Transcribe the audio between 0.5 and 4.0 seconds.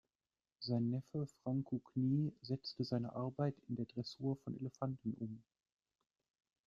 Sein Neffe Franco Knie setzte seine Arbeit in der